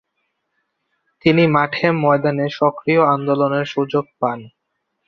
তিনি 1.25 1.43
মাঠে-ময়দানে 1.47 2.45
সক্রিয় 2.51 3.01
আন্দোলনের 3.05 3.65
সুযোগ 3.65 4.05
পান। 4.19 4.39